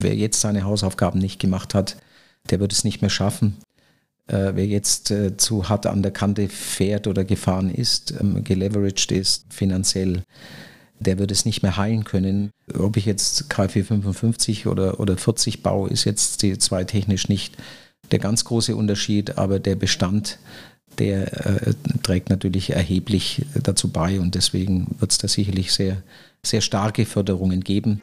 [0.00, 1.96] Wer jetzt seine Hausaufgaben nicht gemacht hat,
[2.48, 3.58] der wird es nicht mehr schaffen.
[4.26, 9.12] Äh, wer jetzt äh, zu hart an der Kante fährt oder gefahren ist, ähm, geleveraged
[9.12, 10.22] ist finanziell,
[11.00, 12.50] der wird es nicht mehr heilen können.
[12.78, 17.56] Ob ich jetzt K455 oder, oder 40 baue, ist jetzt die zwei technisch nicht
[18.10, 20.38] der ganz große Unterschied, aber der Bestand,
[20.98, 26.02] der äh, trägt natürlich erheblich dazu bei und deswegen wird es da sicherlich sehr,
[26.44, 28.02] sehr starke Förderungen geben.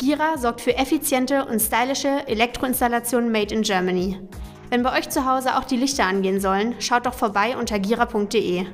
[0.00, 4.18] Gira sorgt für effiziente und stylische Elektroinstallationen made in Germany.
[4.70, 8.64] Wenn bei euch zu Hause auch die Lichter angehen sollen, schaut doch vorbei unter gira.de.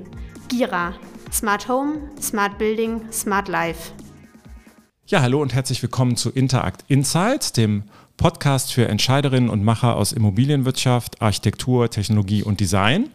[0.47, 0.94] Gira.
[1.32, 3.91] Smart Home, Smart Building, Smart Life.
[5.08, 7.82] Ja, hallo und herzlich willkommen zu Interact Insights, dem
[8.16, 13.10] Podcast für Entscheiderinnen und Macher aus Immobilienwirtschaft, Architektur, Technologie und Design.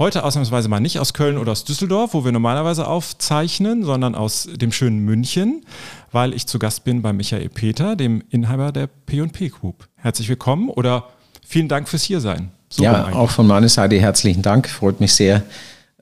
[0.00, 4.48] Heute ausnahmsweise mal nicht aus Köln oder aus Düsseldorf, wo wir normalerweise aufzeichnen, sondern aus
[4.50, 5.62] dem schönen München,
[6.10, 9.86] weil ich zu Gast bin bei Michael Peter, dem Inhaber der P&P Group.
[9.96, 11.10] Herzlich willkommen oder
[11.46, 12.50] vielen Dank fürs Hiersein.
[12.70, 14.70] So ja, auch von meiner Seite herzlichen Dank.
[14.70, 15.42] Freut mich sehr,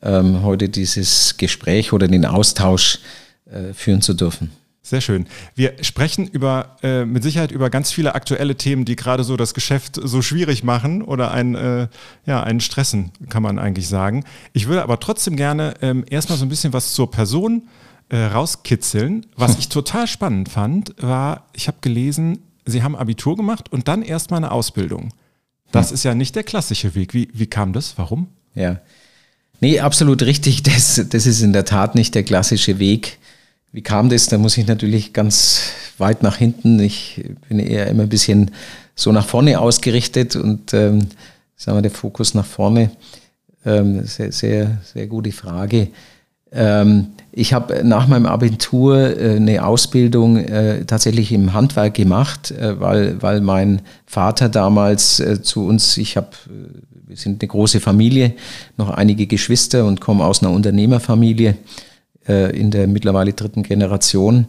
[0.01, 3.01] ähm, heute dieses Gespräch oder den Austausch
[3.51, 4.53] äh, führen zu dürfen.
[4.89, 5.27] Sehr schön.
[5.55, 9.53] Wir sprechen über äh, mit Sicherheit über ganz viele aktuelle Themen, die gerade so das
[9.53, 11.89] Geschäft so schwierig machen oder einen, äh,
[12.25, 14.25] ja, einen stressen, kann man eigentlich sagen.
[14.55, 17.69] Ich würde aber trotzdem gerne ähm, erstmal so ein bisschen was zur Person
[18.09, 19.27] äh, rauskitzeln.
[19.37, 24.01] Was ich total spannend fand, war, ich habe gelesen, Sie haben Abitur gemacht und dann
[24.01, 25.13] erstmal eine Ausbildung.
[25.71, 25.95] Das hm.
[25.97, 27.13] ist ja nicht der klassische Weg.
[27.13, 27.99] Wie, wie kam das?
[27.99, 28.29] Warum?
[28.55, 28.81] Ja.
[29.61, 30.63] Nee, absolut richtig.
[30.63, 33.19] Das, das ist in der Tat nicht der klassische Weg.
[33.73, 34.27] Wie kam das?
[34.27, 36.81] Da muss ich natürlich ganz weit nach hinten.
[36.81, 38.51] Ich bin eher immer ein bisschen
[38.95, 41.09] so nach vorne ausgerichtet und ähm,
[41.57, 42.91] sagen wir, der Fokus nach vorne.
[43.67, 45.89] Ähm, sehr, sehr, sehr gute Frage.
[46.51, 52.81] Ähm, ich habe nach meinem Abitur äh, eine Ausbildung äh, tatsächlich im Handwerk gemacht, äh,
[52.81, 57.81] weil, weil mein Vater damals äh, zu uns, ich habe, äh, wir sind eine große
[57.81, 58.33] Familie,
[58.79, 61.57] noch einige Geschwister und komme aus einer Unternehmerfamilie
[62.29, 64.47] äh, in der mittlerweile dritten Generation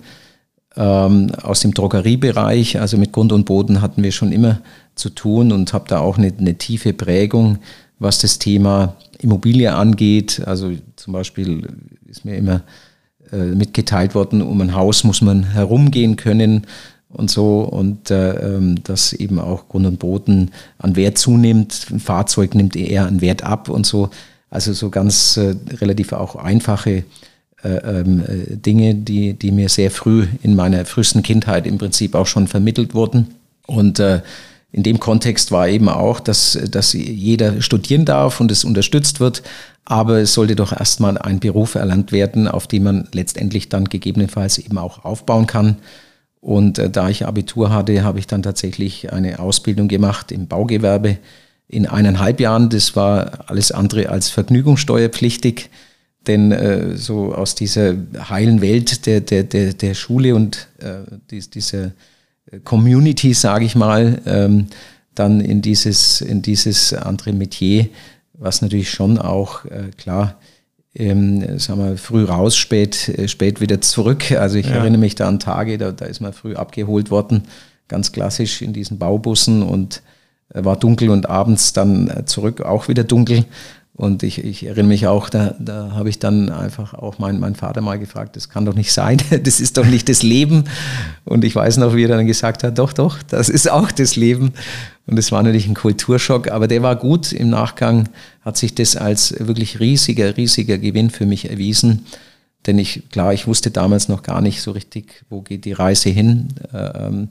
[0.75, 2.79] ähm, aus dem Drogeriebereich.
[2.79, 4.61] Also mit Grund und Boden hatten wir schon immer
[4.95, 7.59] zu tun und habe da auch eine, eine tiefe Prägung,
[7.99, 10.41] was das Thema Immobilie angeht.
[10.45, 11.67] Also zum Beispiel
[12.07, 12.61] ist mir immer
[13.31, 16.65] äh, mitgeteilt worden, um ein Haus muss man herumgehen können
[17.09, 21.87] und so und äh, ähm, dass eben auch Grund und Boden an Wert zunimmt.
[21.91, 24.09] Ein Fahrzeug nimmt eher an Wert ab und so.
[24.49, 27.03] Also so ganz äh, relativ auch einfache
[27.63, 32.15] äh, ähm, äh, Dinge, die, die mir sehr früh in meiner frühesten Kindheit im Prinzip
[32.15, 33.35] auch schon vermittelt wurden.
[33.67, 34.21] Und äh,
[34.71, 39.41] in dem Kontext war eben auch, dass, dass jeder studieren darf und es unterstützt wird,
[39.83, 44.59] aber es sollte doch erstmal ein Beruf erlernt werden, auf den man letztendlich dann gegebenenfalls
[44.59, 45.77] eben auch aufbauen kann.
[46.39, 51.17] Und äh, da ich Abitur hatte, habe ich dann tatsächlich eine Ausbildung gemacht im Baugewerbe
[51.67, 52.69] in eineinhalb Jahren.
[52.69, 55.69] Das war alles andere als vergnügungssteuerpflichtig.
[56.27, 57.95] Denn äh, so aus dieser
[58.29, 60.99] heilen Welt der, der, der, der Schule und äh,
[61.31, 61.91] dies, dieser
[62.63, 64.67] Community, sage ich mal, ähm,
[65.15, 67.87] dann in dieses, in dieses andere Metier,
[68.33, 70.35] was natürlich schon auch äh, klar,
[70.95, 74.31] ähm, sagen wir, früh raus, spät, äh, spät wieder zurück.
[74.31, 74.75] Also ich ja.
[74.75, 77.43] erinnere mich da an Tage, da, da ist man früh abgeholt worden,
[77.87, 80.01] ganz klassisch in diesen Baubussen und
[80.53, 83.45] äh, war dunkel und abends dann äh, zurück auch wieder dunkel.
[83.99, 87.55] Und ich, ich erinnere mich auch, da, da habe ich dann einfach auch meinen mein
[87.55, 90.63] Vater mal gefragt, das kann doch nicht sein, das ist doch nicht das Leben.
[91.25, 94.15] Und ich weiß noch, wie er dann gesagt hat, doch, doch, das ist auch das
[94.15, 94.53] Leben.
[95.05, 97.33] Und es war natürlich ein Kulturschock, aber der war gut.
[97.33, 98.07] Im Nachgang
[98.39, 102.05] hat sich das als wirklich riesiger, riesiger Gewinn für mich erwiesen.
[102.67, 106.09] Denn ich, klar, ich wusste damals noch gar nicht so richtig, wo geht die Reise
[106.09, 106.47] hin.
[106.73, 107.27] Ähm,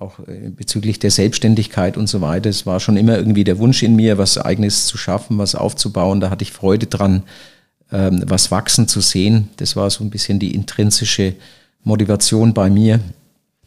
[0.00, 2.48] auch äh, bezüglich der Selbstständigkeit und so weiter.
[2.48, 6.20] Es war schon immer irgendwie der Wunsch in mir, was eigenes zu schaffen, was aufzubauen.
[6.20, 7.22] Da hatte ich Freude dran,
[7.92, 9.50] ähm, was wachsen zu sehen.
[9.56, 11.34] Das war so ein bisschen die intrinsische
[11.84, 13.00] Motivation bei mir.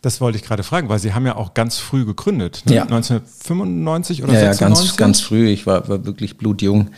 [0.02, 2.76] Das wollte ich gerade fragen, weil Sie haben ja auch ganz früh gegründet, ne?
[2.76, 2.84] ja.
[2.84, 4.60] 1995 oder ja, 96?
[4.60, 5.48] Ja, ganz, ganz früh.
[5.48, 6.90] Ich war, war wirklich blutjung.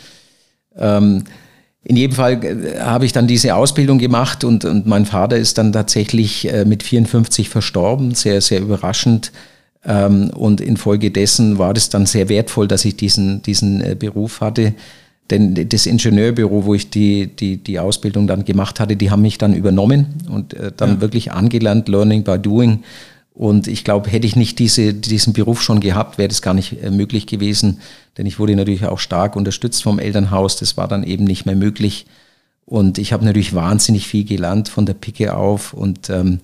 [0.75, 1.25] Ähm,
[1.85, 5.57] in jedem Fall äh, habe ich dann diese Ausbildung gemacht und, und mein Vater ist
[5.57, 9.31] dann tatsächlich äh, mit 54 verstorben, sehr, sehr überraschend.
[9.85, 14.73] Ähm, und infolgedessen war das dann sehr wertvoll, dass ich diesen, diesen äh, Beruf hatte.
[15.29, 19.37] Denn das Ingenieurbüro, wo ich die, die, die Ausbildung dann gemacht hatte, die haben mich
[19.39, 21.01] dann übernommen und dann ja.
[21.01, 22.83] wirklich angelernt, Learning by Doing.
[23.35, 26.81] Und ich glaube, hätte ich nicht diese, diesen Beruf schon gehabt, wäre das gar nicht
[26.81, 27.81] äh, möglich gewesen.
[28.17, 30.55] Denn ich wurde natürlich auch stark unterstützt vom Elternhaus.
[30.55, 32.05] Das war dann eben nicht mehr möglich.
[32.65, 36.39] Und ich habe natürlich wahnsinnig viel gelernt von der Picke auf und ähm,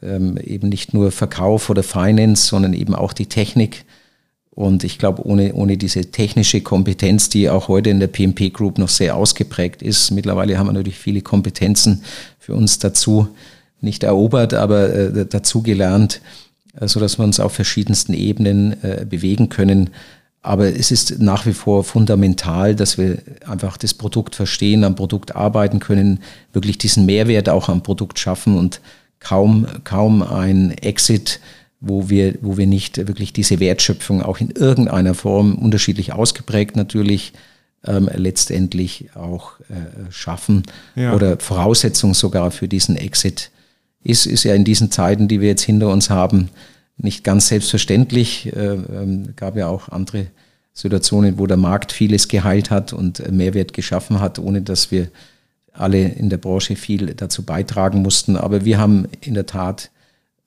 [0.00, 3.84] ähm, eben nicht nur Verkauf oder Finance, sondern eben auch die Technik.
[4.50, 8.78] Und ich glaube, ohne, ohne diese technische Kompetenz, die auch heute in der PMP Group
[8.78, 12.04] noch sehr ausgeprägt ist, mittlerweile haben wir natürlich viele Kompetenzen
[12.38, 13.28] für uns dazu
[13.82, 16.20] nicht erobert, aber äh, dazu gelernt,
[16.80, 19.90] äh, so dass wir uns auf verschiedensten Ebenen äh, bewegen können.
[20.42, 25.36] Aber es ist nach wie vor fundamental, dass wir einfach das Produkt verstehen, am Produkt
[25.36, 26.20] arbeiten können,
[26.52, 28.80] wirklich diesen Mehrwert auch am Produkt schaffen und
[29.20, 31.38] kaum, kaum ein Exit,
[31.80, 37.32] wo wir, wo wir nicht wirklich diese Wertschöpfung auch in irgendeiner Form unterschiedlich ausgeprägt natürlich
[37.84, 40.62] ähm, letztendlich auch äh, schaffen
[40.94, 41.14] ja.
[41.14, 43.50] oder Voraussetzung sogar für diesen Exit
[44.04, 46.50] ist, ist ja in diesen Zeiten, die wir jetzt hinter uns haben,
[46.96, 48.52] nicht ganz selbstverständlich.
[48.54, 50.26] Äh, ähm, gab ja auch andere
[50.74, 55.08] Situationen, wo der Markt vieles geheilt hat und Mehrwert geschaffen hat, ohne dass wir
[55.72, 58.36] alle in der Branche viel dazu beitragen mussten.
[58.36, 59.90] Aber wir haben in der Tat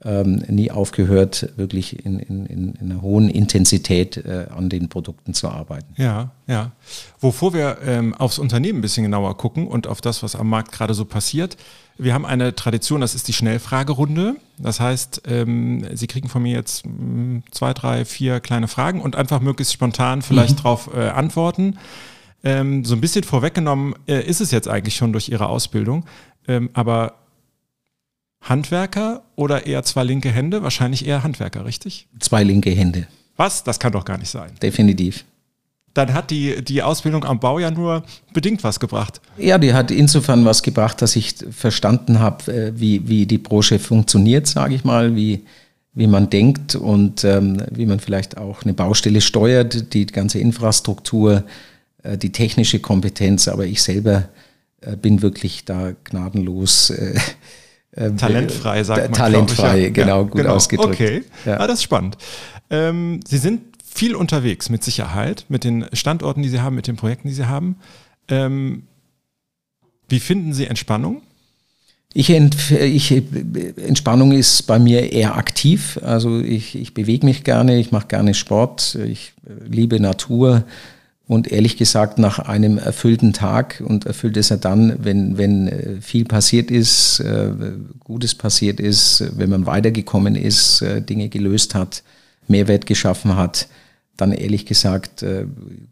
[0.04, 5.50] ähm, nie aufgehört, wirklich in, in, in einer hohen Intensität äh, an den Produkten zu
[5.50, 5.94] arbeiten.
[5.98, 6.74] Ja, ja.
[7.20, 10.72] Wovor wir ähm, aufs Unternehmen ein bisschen genauer gucken und auf das, was am Markt
[10.72, 11.58] gerade so passiert.
[11.98, 14.36] Wir haben eine Tradition, das ist die Schnellfragerunde.
[14.58, 19.02] Das heißt, ähm, Sie kriegen von mir jetzt mh, hm, zwei, drei, vier kleine Fragen
[19.02, 20.64] und einfach möglichst spontan vielleicht mhm.
[20.64, 21.78] darauf äh, antworten.
[22.44, 26.06] Ähm, so ein bisschen vorweggenommen äh, ist es jetzt eigentlich schon durch Ihre Ausbildung,
[26.48, 27.16] ähm, aber
[28.42, 30.62] Handwerker oder eher zwei linke Hände?
[30.62, 32.08] Wahrscheinlich eher Handwerker, richtig?
[32.20, 33.08] Zwei linke Hände.
[33.38, 33.64] Was?
[33.64, 34.52] Das kann doch gar nicht sein.
[34.62, 35.26] Definitiv.
[35.96, 38.04] Dann hat die, die Ausbildung am Bau ja nur
[38.34, 39.22] bedingt was gebracht.
[39.38, 43.80] Ja, die hat insofern was gebracht, dass ich verstanden habe, äh, wie, wie die Branche
[43.80, 45.46] funktioniert, sage ich mal, wie,
[45.94, 51.46] wie man denkt und ähm, wie man vielleicht auch eine Baustelle steuert, die ganze Infrastruktur,
[52.04, 54.28] äh, die technische Kompetenz, aber ich selber
[54.82, 56.90] äh, bin wirklich da gnadenlos.
[56.90, 59.14] Äh, talentfrei, sagt man.
[59.14, 59.90] Talentfrei, ja.
[59.92, 60.56] genau, gut genau.
[60.56, 60.96] ausgedrückt.
[60.96, 61.58] Okay, ja.
[61.58, 62.18] ah, das ist spannend.
[62.70, 66.98] Ähm, Sie sind viel unterwegs, mit Sicherheit, mit den Standorten, die Sie haben, mit den
[66.98, 67.78] Projekten, die Sie haben.
[68.28, 68.84] Ähm,
[70.10, 71.22] wie finden Sie Entspannung?
[72.14, 73.12] Ich, ich,
[73.78, 76.00] Entspannung ist bei mir eher aktiv.
[76.04, 79.34] Also ich, ich bewege mich gerne, ich mache gerne Sport, ich
[79.68, 80.64] liebe Natur.
[81.28, 86.02] Und ehrlich gesagt, nach einem erfüllten Tag, und erfüllt ist er dann, wenn, wenn äh,
[86.02, 87.52] viel passiert ist, äh,
[88.04, 92.04] Gutes passiert ist, wenn man weitergekommen ist, äh, Dinge gelöst hat,
[92.48, 93.68] Mehrwert geschaffen hat,
[94.18, 95.26] dann ehrlich gesagt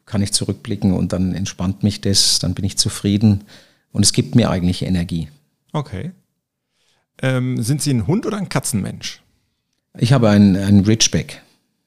[0.06, 3.44] kann ich zurückblicken und dann entspannt mich das, dann bin ich zufrieden
[3.92, 5.28] und es gibt mir eigentlich Energie.
[5.74, 6.12] Okay.
[7.22, 9.22] Ähm, sind Sie ein Hund oder ein Katzenmensch?
[9.98, 11.44] Ich habe einen, einen Ridgeback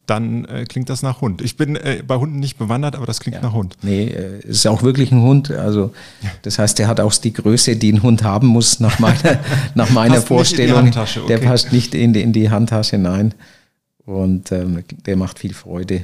[0.07, 1.43] dann äh, klingt das nach Hund.
[1.43, 3.43] Ich bin äh, bei Hunden nicht bewandert, aber das klingt ja.
[3.43, 3.77] nach Hund.
[3.83, 5.51] Nee, äh, es ist auch wirklich ein Hund.
[5.51, 5.93] Also
[6.43, 9.41] das heißt, der hat auch die Größe, die ein Hund haben muss, nach meiner,
[9.75, 10.89] nach meiner Vorstellung.
[10.89, 11.21] Okay.
[11.29, 13.35] Der passt nicht in die, in die Handtasche, nein.
[14.05, 16.03] Und ähm, der macht viel Freude.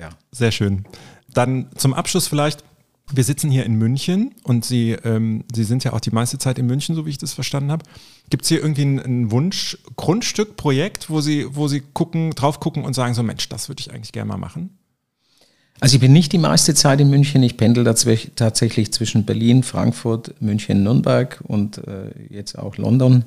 [0.00, 0.10] Ja.
[0.32, 0.84] Sehr schön.
[1.32, 2.64] Dann zum Abschluss vielleicht,
[3.12, 6.58] wir sitzen hier in München und Sie, ähm, Sie sind ja auch die meiste Zeit
[6.58, 7.84] in München, so wie ich das verstanden habe.
[8.30, 12.60] Gibt es hier irgendwie ein, ein Wunsch, Grundstück, Projekt, wo Sie, wo Sie gucken, drauf
[12.60, 14.78] gucken und sagen, so Mensch, das würde ich eigentlich gerne mal machen?
[15.80, 17.42] Also ich bin nicht die meiste Zeit in München.
[17.42, 23.24] Ich pendel tatsächlich zwischen Berlin, Frankfurt, München, Nürnberg und äh, jetzt auch London.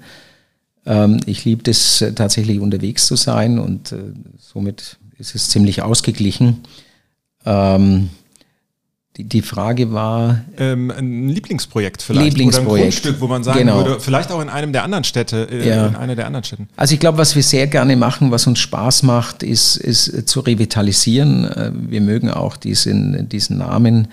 [0.85, 5.81] Ähm, ich liebe es äh, tatsächlich unterwegs zu sein und äh, somit ist es ziemlich
[5.81, 6.63] ausgeglichen.
[7.45, 8.09] Ähm,
[9.17, 10.41] die, die Frage war.
[10.57, 12.29] Ähm, ein Lieblingsprojekt vielleicht.
[12.29, 12.67] Lieblingsprojekt.
[12.67, 13.77] Oder ein Grundstück, wo man sagen genau.
[13.77, 15.87] würde, vielleicht auch in einem der anderen Städte, äh, ja.
[15.87, 16.67] in einer der anderen Städten.
[16.75, 20.39] Also ich glaube, was wir sehr gerne machen, was uns Spaß macht, ist, ist zu
[20.39, 21.45] revitalisieren.
[21.45, 24.07] Äh, wir mögen auch diesen, diesen Namen.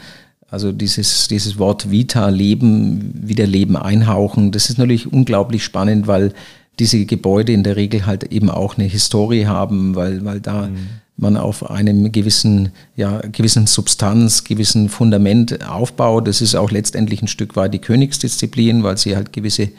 [0.51, 6.35] Also dieses, dieses Wort Vita, Leben, wieder Leben einhauchen, das ist natürlich unglaublich spannend, weil
[6.81, 10.89] diese Gebäude in der Regel halt eben auch eine Historie haben, weil, weil da mhm
[11.21, 16.27] man auf einem gewissen, ja, gewissen Substanz, gewissen Fundament aufbaut.
[16.27, 19.71] Das ist auch letztendlich ein Stück weit die Königsdisziplin, weil sie halt gewisse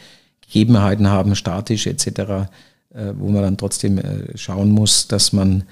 [0.41, 5.63] Gegebenheiten haben, statisch etc., äh, wo man dann trotzdem äh, schauen muss, dass man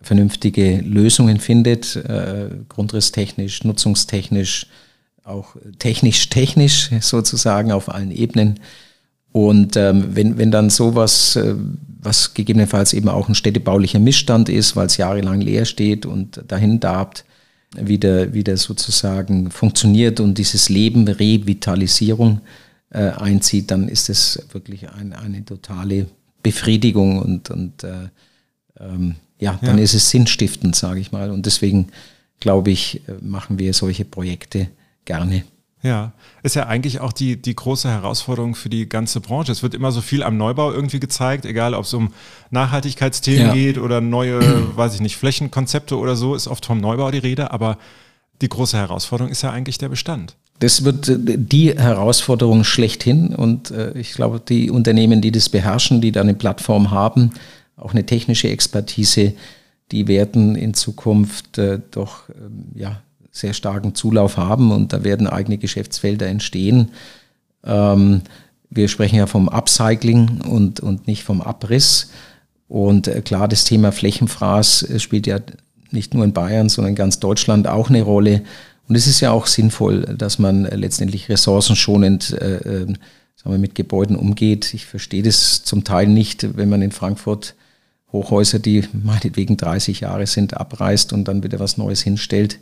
[0.00, 4.66] vernünftige Lösungen findet, äh, grundrisstechnisch, nutzungstechnisch,
[5.24, 8.58] auch technisch-technisch sozusagen auf allen Ebenen.
[9.32, 11.54] Und ähm, wenn, wenn dann sowas, äh,
[12.02, 16.80] was gegebenenfalls eben auch ein städtebaulicher Missstand ist, weil es jahrelang leer steht und dahin
[16.80, 17.24] darbt,
[17.76, 22.40] wieder, wieder sozusagen funktioniert und dieses Leben, Revitalisierung
[22.90, 26.06] äh, einzieht, dann ist es wirklich ein, eine totale
[26.42, 28.08] Befriedigung und, und äh,
[28.80, 29.84] ähm, ja, dann ja.
[29.84, 31.30] ist es sinnstiftend, sage ich mal.
[31.30, 31.88] Und deswegen
[32.40, 34.68] glaube ich, äh, machen wir solche Projekte
[35.04, 35.44] gerne.
[35.82, 39.50] Ja, ist ja eigentlich auch die, die große Herausforderung für die ganze Branche.
[39.50, 42.12] Es wird immer so viel am Neubau irgendwie gezeigt, egal ob es um
[42.50, 43.54] Nachhaltigkeitsthemen ja.
[43.54, 44.40] geht oder neue,
[44.76, 47.78] weiß ich nicht, Flächenkonzepte oder so, ist oft vom Neubau die Rede, aber
[48.42, 50.36] die große Herausforderung ist ja eigentlich der Bestand.
[50.58, 56.02] Das wird äh, die Herausforderung schlechthin und äh, ich glaube, die Unternehmen, die das beherrschen,
[56.02, 57.30] die da eine Plattform haben,
[57.76, 59.32] auch eine technische Expertise,
[59.92, 65.26] die werden in Zukunft äh, doch ähm, ja, sehr starken Zulauf haben und da werden
[65.26, 66.90] eigene Geschäftsfelder entstehen.
[67.64, 68.22] Ähm,
[68.70, 72.10] wir sprechen ja vom Upcycling und, und nicht vom Abriss.
[72.68, 75.40] Und äh, klar, das Thema Flächenfraß äh, spielt ja
[75.90, 78.42] nicht nur in Bayern, sondern in ganz Deutschland auch eine Rolle.
[78.88, 82.86] Und es ist ja auch sinnvoll, dass man letztendlich ressourcenschonend äh, äh,
[83.42, 84.74] sagen wir, mit Gebäuden umgeht.
[84.74, 87.54] Ich verstehe das zum Teil nicht, wenn man in Frankfurt
[88.12, 92.60] Hochhäuser, die meinetwegen 30 Jahre sind, abreißt und dann wieder was Neues hinstellt, ähm,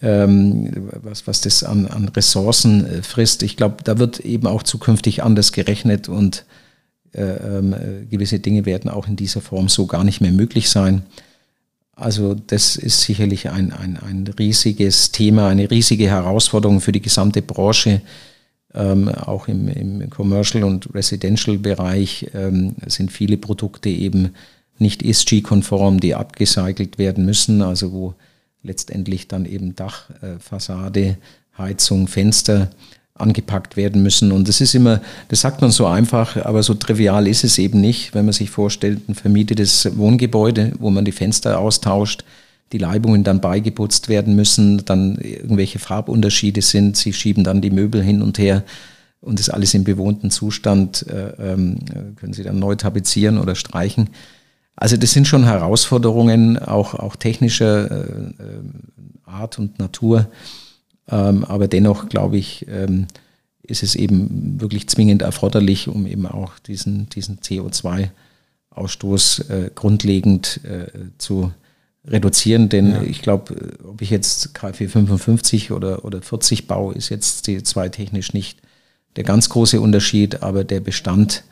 [0.00, 3.42] was, was das an, an Ressourcen äh, frisst.
[3.42, 6.44] Ich glaube, da wird eben auch zukünftig anders gerechnet und
[7.12, 11.02] äh, äh, gewisse Dinge werden auch in dieser Form so gar nicht mehr möglich sein.
[11.96, 17.42] Also das ist sicherlich ein, ein, ein riesiges Thema, eine riesige Herausforderung für die gesamte
[17.42, 18.00] Branche.
[18.72, 24.30] Ähm, auch im, im Commercial- und Residential-Bereich ähm, sind viele Produkte eben
[24.78, 28.14] nicht ESG-konform, die abgecycelt werden müssen, also wo
[28.62, 31.16] letztendlich dann eben Dach, äh, Fassade,
[31.56, 32.70] Heizung, Fenster
[33.14, 34.32] angepackt werden müssen.
[34.32, 37.80] Und das ist immer, das sagt man so einfach, aber so trivial ist es eben
[37.80, 42.24] nicht, wenn man sich vorstellt, ein vermietetes Wohngebäude, wo man die Fenster austauscht,
[42.72, 48.02] die Leibungen dann beigeputzt werden müssen, dann irgendwelche Farbunterschiede sind, sie schieben dann die Möbel
[48.02, 48.64] hin und her
[49.20, 51.78] und das alles im bewohnten Zustand, äh, ähm,
[52.16, 54.10] können sie dann neu tapezieren oder streichen.
[54.80, 58.34] Also das sind schon Herausforderungen, auch, auch technischer äh, äh
[59.24, 60.26] Art und Natur.
[61.08, 63.06] Ähm, aber dennoch, glaube ich, ähm,
[63.62, 70.86] ist es eben wirklich zwingend erforderlich, um eben auch diesen, diesen CO2-Ausstoß äh, grundlegend äh,
[71.18, 71.52] zu
[72.04, 72.68] reduzieren.
[72.68, 73.02] Denn ja.
[73.02, 73.54] ich glaube,
[73.86, 78.58] ob ich jetzt KfW 55 oder, oder 40 baue, ist jetzt CO2-technisch nicht
[79.16, 81.44] der ganz große Unterschied, aber der Bestand,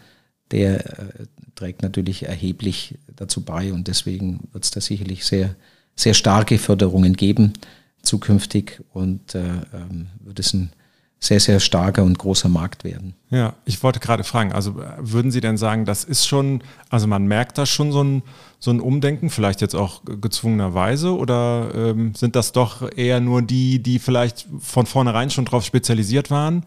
[0.50, 5.55] der äh, trägt natürlich erheblich dazu bei und deswegen wird es da sicherlich sehr,
[5.97, 7.55] sehr starke Förderungen geben
[8.02, 9.40] zukünftig und äh,
[9.75, 10.71] ähm, wird es ein
[11.21, 13.14] sehr, sehr starker und großer Markt werden.
[13.31, 17.09] Ja, ich wollte gerade fragen, also äh, würden Sie denn sagen, das ist schon, also
[17.09, 18.23] man merkt da schon so ein,
[18.61, 23.83] so ein Umdenken, vielleicht jetzt auch gezwungenerweise, oder ähm, sind das doch eher nur die,
[23.83, 26.64] die vielleicht von vornherein schon drauf spezialisiert waren,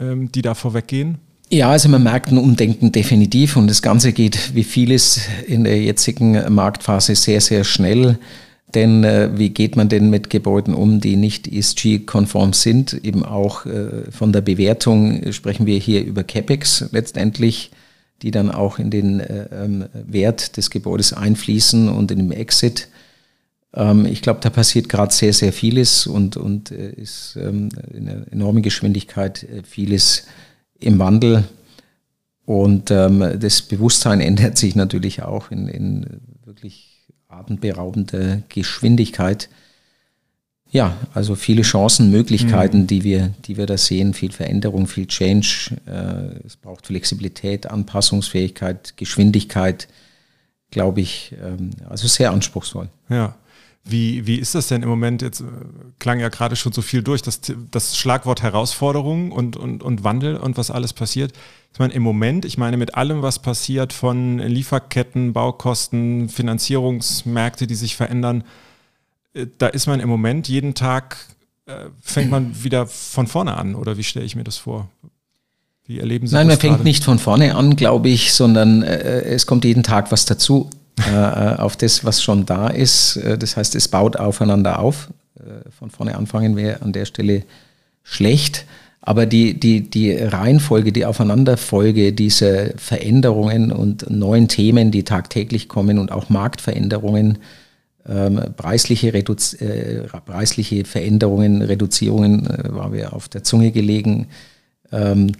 [0.00, 1.18] ähm, die da vorweggehen?
[1.52, 5.82] Ja, also man merkt ein Umdenken definitiv und das Ganze geht wie vieles in der
[5.82, 8.18] jetzigen Marktphase sehr, sehr schnell.
[8.72, 12.92] Denn äh, wie geht man denn mit Gebäuden um, die nicht ESG-konform sind?
[13.04, 17.72] Eben auch äh, von der Bewertung sprechen wir hier über CapEx letztendlich,
[18.22, 22.86] die dann auch in den äh, ähm, Wert des Gebäudes einfließen und in dem Exit.
[23.74, 28.08] Ähm, ich glaube, da passiert gerade sehr, sehr vieles und, und äh, ist ähm, in
[28.08, 30.26] einer enormen Geschwindigkeit äh, vieles
[30.80, 31.44] im Wandel.
[32.46, 39.48] Und ähm, das Bewusstsein ändert sich natürlich auch in, in wirklich atemberaubende Geschwindigkeit.
[40.72, 42.86] Ja, also viele Chancen, Möglichkeiten, mhm.
[42.86, 45.76] die wir, die wir da sehen, viel Veränderung, viel Change.
[45.86, 49.88] Äh, es braucht Flexibilität, Anpassungsfähigkeit, Geschwindigkeit,
[50.70, 51.34] glaube ich.
[51.44, 52.88] Ähm, also sehr anspruchsvoll.
[53.08, 53.36] Ja.
[53.84, 55.22] Wie, wie ist das denn im Moment?
[55.22, 55.44] Jetzt äh,
[55.98, 60.36] klang ja gerade schon so viel durch, das, das Schlagwort Herausforderung und, und, und Wandel
[60.36, 61.32] und was alles passiert.
[61.72, 67.74] Ich meine, im Moment, ich meine, mit allem, was passiert von Lieferketten, Baukosten, Finanzierungsmärkte, die
[67.74, 68.44] sich verändern,
[69.32, 71.16] äh, da ist man im Moment jeden Tag,
[71.66, 74.88] äh, fängt man wieder von vorne an, oder wie stelle ich mir das vor?
[75.86, 79.22] Wie erleben Sie Nein, das man fängt nicht von vorne an, glaube ich, sondern äh,
[79.22, 80.68] es kommt jeden Tag was dazu
[81.06, 83.16] äh, auf das, was schon da ist.
[83.16, 85.08] Äh, das heißt, es baut aufeinander auf.
[85.38, 87.44] Äh, von vorne anfangen wäre an der Stelle
[88.02, 88.66] schlecht.
[89.02, 95.98] Aber die, die, die Reihenfolge, die Aufeinanderfolge dieser Veränderungen und neuen Themen, die tagtäglich kommen
[95.98, 97.38] und auch Marktveränderungen,
[98.06, 104.28] ähm, preisliche, Reduz äh, preisliche Veränderungen, Reduzierungen, äh, war mir auf der Zunge gelegen.
[104.92, 105.32] Ähm,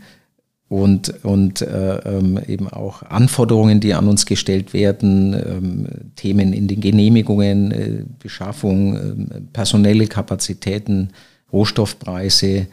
[0.70, 6.68] und, und äh, ähm, eben auch Anforderungen, die an uns gestellt werden, ähm, Themen in
[6.68, 11.10] den Genehmigungen, äh, Beschaffung, äh, personelle Kapazitäten,
[11.52, 12.68] Rohstoffpreise,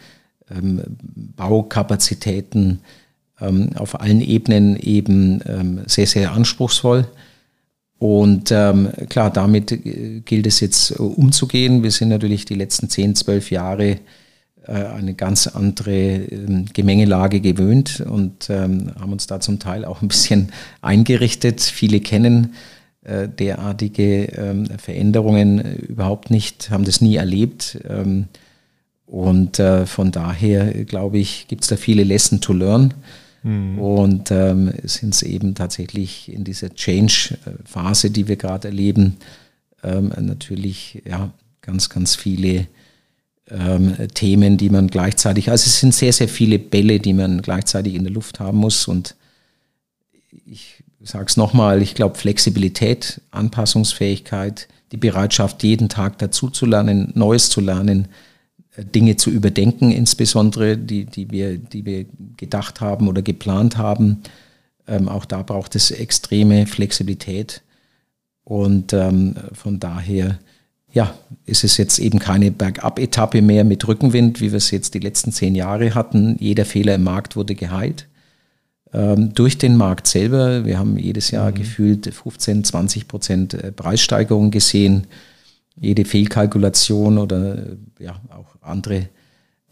[0.56, 0.84] ähm,
[1.36, 2.82] Baukapazitäten
[3.42, 7.08] ähm, auf allen Ebenen eben ähm, sehr, sehr anspruchsvoll.
[7.98, 11.82] Und ähm, klar, damit äh, gilt es jetzt äh, umzugehen.
[11.82, 13.98] Wir sind natürlich die letzten 10, 12 Jahre
[14.74, 20.10] eine ganz andere ähm, Gemengelage gewöhnt und ähm, haben uns da zum Teil auch ein
[20.10, 21.62] bisschen eingerichtet.
[21.62, 22.54] Viele kennen
[23.04, 27.80] äh, derartige ähm, Veränderungen überhaupt nicht, haben das nie erlebt.
[29.06, 32.94] Und äh, von daher, glaube ich, gibt es da viele Lesson to learn.
[33.44, 33.80] Mhm.
[33.80, 39.18] Und sind es eben tatsächlich in dieser Change-Phase, die wir gerade erleben,
[39.84, 41.32] natürlich ja,
[41.62, 42.68] ganz, ganz viele
[43.50, 47.96] ähm, Themen, die man gleichzeitig, also es sind sehr, sehr viele Bälle, die man gleichzeitig
[47.96, 48.88] in der Luft haben muss.
[48.88, 49.16] Und
[50.46, 57.12] ich sage es nochmal, ich glaube Flexibilität, Anpassungsfähigkeit, die Bereitschaft, jeden Tag dazu zu lernen,
[57.16, 58.08] Neues zu lernen,
[58.76, 62.06] äh, Dinge zu überdenken, insbesondere die, die, wir, die wir
[62.38, 64.24] gedacht haben oder geplant haben.
[64.88, 67.62] Ähm, auch da braucht es extreme Flexibilität.
[68.44, 70.40] Und ähm, von daher
[70.98, 71.14] ja,
[71.46, 75.32] ist es jetzt eben keine Bergab-Etappe mehr mit Rückenwind, wie wir es jetzt die letzten
[75.32, 76.38] zehn Jahre hatten.
[76.40, 78.08] Jeder Fehler im Markt wurde geheilt.
[78.94, 80.66] Ähm, durch den Markt selber.
[80.66, 81.56] Wir haben jedes Jahr mhm.
[81.56, 85.06] gefühlt 15, 20 Prozent äh, Preissteigerung gesehen.
[85.80, 89.08] Jede Fehlkalkulation oder äh, ja, auch andere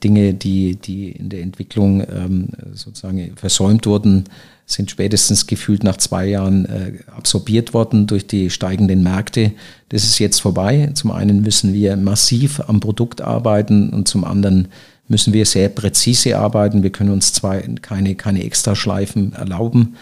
[0.03, 4.25] Dinge, die, die in der Entwicklung ähm, sozusagen versäumt wurden,
[4.65, 9.51] sind spätestens gefühlt nach zwei Jahren äh, absorbiert worden durch die steigenden Märkte.
[9.89, 10.89] Das ist jetzt vorbei.
[10.95, 14.69] Zum einen müssen wir massiv am Produkt arbeiten und zum anderen
[15.07, 16.83] müssen wir sehr präzise arbeiten.
[16.83, 19.95] Wir können uns zwar keine, keine Extraschleifen erlauben,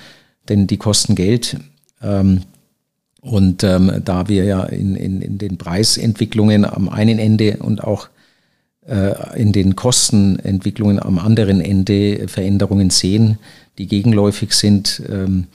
[0.47, 1.57] denn die kosten Geld.
[2.01, 2.41] Ähm,
[3.19, 8.09] und ähm, da wir ja in, in, in den Preisentwicklungen am einen Ende und auch
[9.35, 13.37] in den Kostenentwicklungen am anderen Ende Veränderungen sehen,
[13.77, 15.48] die gegenläufig sind, ähm,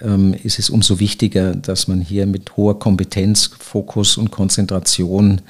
[0.00, 5.40] ähm, ist es umso wichtiger, dass man hier mit hoher Kompetenz, Fokus und Konzentration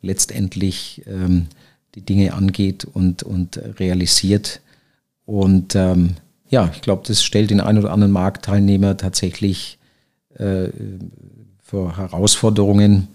[0.00, 1.46] letztendlich ähm,
[1.94, 4.60] die Dinge angeht und, und realisiert.
[5.24, 9.78] Und ja, ich glaube, das stellt den einen oder anderen Marktteilnehmer tatsächlich
[10.36, 10.68] äh,
[11.62, 13.08] vor Herausforderungen.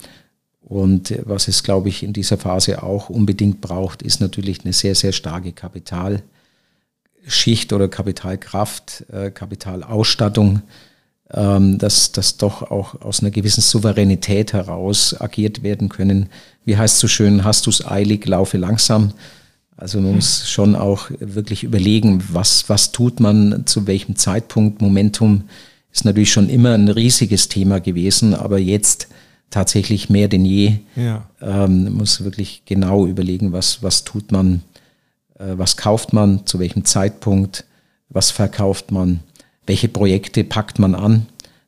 [0.67, 4.95] Und was es, glaube ich, in dieser Phase auch unbedingt braucht, ist natürlich eine sehr,
[4.95, 6.21] sehr starke Kapital-
[7.27, 10.61] Schicht oder Kapitalkraft, äh, Kapitalausstattung,
[11.33, 16.29] ähm, dass das doch auch aus einer gewissen Souveränität heraus agiert werden können.
[16.63, 19.11] Wie heißt so schön, hast du es eilig, laufe langsam.
[19.75, 24.81] Also man muss schon auch wirklich überlegen, was, was tut man zu welchem Zeitpunkt.
[24.81, 25.43] Momentum
[25.91, 29.07] ist natürlich schon immer ein riesiges Thema gewesen, aber jetzt
[29.49, 30.79] tatsächlich mehr denn je.
[30.95, 31.29] Ja.
[31.41, 34.61] Ähm, muss wirklich genau überlegen, was, was tut man
[35.39, 37.65] äh, was kauft man, zu welchem Zeitpunkt,
[38.09, 39.21] was verkauft man,
[39.65, 41.27] welche Projekte packt man an.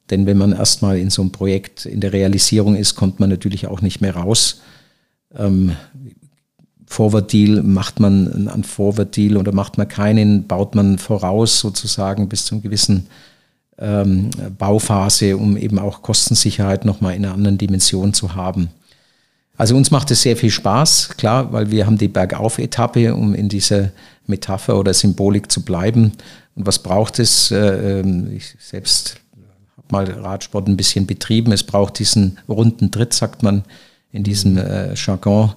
[0.10, 3.68] Denn wenn man erstmal in so einem Projekt in der Realisierung ist, kommt man natürlich
[3.68, 4.62] auch nicht mehr raus.
[5.36, 5.76] Ähm,
[6.88, 12.28] Forward Deal, macht man einen Forward Deal oder macht man keinen, baut man voraus sozusagen
[12.30, 13.08] bis zu einer gewissen
[13.80, 18.70] ähm, Bauphase, um eben auch Kostensicherheit nochmal in einer anderen Dimension zu haben.
[19.58, 23.50] Also uns macht es sehr viel Spaß, klar, weil wir haben die Bergauf-Etappe, um in
[23.50, 23.92] dieser
[24.26, 26.14] Metapher oder Symbolik zu bleiben.
[26.56, 27.52] Und was braucht es?
[27.52, 29.20] Äh, ähm, ich selbst
[29.76, 31.52] habe mal Radsport ein bisschen betrieben.
[31.52, 33.64] Es braucht diesen runden Tritt, sagt man
[34.12, 35.54] in diesem äh, Jargon.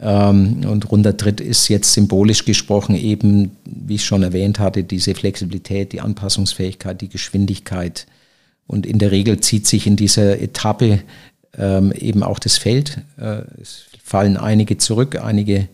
[0.00, 5.14] Ähm, und runder Tritt ist jetzt symbolisch gesprochen eben, wie ich schon erwähnt hatte, diese
[5.14, 8.06] Flexibilität, die Anpassungsfähigkeit, die Geschwindigkeit.
[8.66, 11.00] Und in der Regel zieht sich in dieser Etappe
[11.56, 12.98] ähm, eben auch das Feld.
[13.18, 15.68] Äh, es fallen einige zurück, einige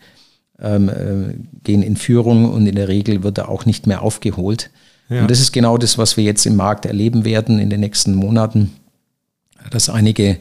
[0.60, 1.34] ähm, äh,
[1.64, 4.70] gehen in Führung und in der Regel wird er auch nicht mehr aufgeholt.
[5.08, 5.22] Ja.
[5.22, 8.14] Und das ist genau das, was wir jetzt im Markt erleben werden in den nächsten
[8.14, 8.72] Monaten,
[9.70, 10.38] dass einige,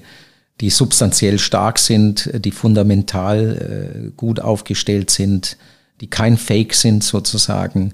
[0.62, 5.58] die substanziell stark sind, die fundamental äh, gut aufgestellt sind,
[6.02, 7.94] die kein Fake sind sozusagen,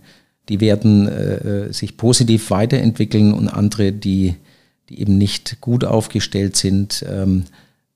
[0.50, 4.36] die werden äh, äh sich positiv weiterentwickeln und andere, die
[4.90, 7.46] die eben nicht gut aufgestellt sind, ähm,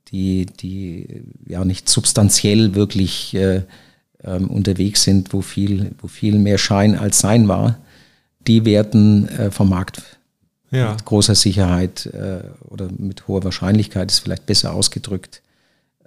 [0.09, 3.63] die, die ja nicht substanziell wirklich äh,
[4.23, 7.79] ähm, unterwegs sind, wo viel, wo viel mehr Schein als Sein war,
[8.47, 10.03] die werden äh, vom Markt
[10.73, 10.91] ja.
[10.91, 15.41] mit großer Sicherheit äh, oder mit hoher Wahrscheinlichkeit, ist vielleicht besser ausgedrückt,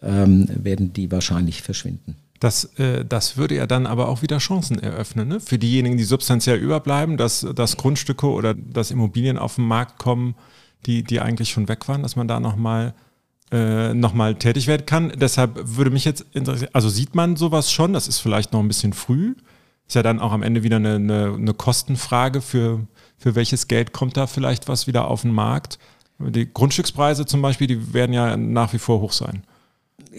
[0.03, 2.17] ähm, werden die wahrscheinlich verschwinden.
[2.41, 5.41] Das, äh, das würde ja dann aber auch wieder Chancen eröffnen, ne?
[5.41, 10.35] für diejenigen, die substanziell überbleiben, dass, dass Grundstücke oder dass Immobilien auf den Markt kommen,
[10.85, 12.95] die, die eigentlich schon weg waren, dass man da nochmal
[13.53, 15.13] äh, nochmal tätig werden kann.
[15.15, 18.67] Deshalb würde mich jetzt interessieren, also sieht man sowas schon, das ist vielleicht noch ein
[18.67, 19.37] bisschen früh,
[19.87, 22.81] ist ja dann auch am Ende wieder eine, eine, eine Kostenfrage, für,
[23.19, 25.79] für welches Geld kommt da vielleicht was wieder auf den Markt.
[26.19, 29.43] Die Grundstückspreise zum Beispiel, die werden ja nach wie vor hoch sein.